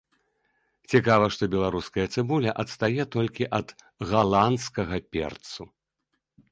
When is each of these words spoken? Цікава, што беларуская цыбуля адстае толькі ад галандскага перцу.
Цікава, 0.93 1.25
што 1.35 1.49
беларуская 1.57 2.05
цыбуля 2.15 2.51
адстае 2.65 3.03
толькі 3.17 3.49
ад 3.59 3.67
галандскага 4.15 4.97
перцу. 5.17 5.63